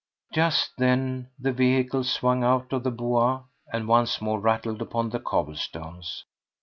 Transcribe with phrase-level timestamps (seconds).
[0.33, 5.19] Just then the vehicle swung out of the Bois and once more rattled upon the
[5.19, 6.23] cobblestones.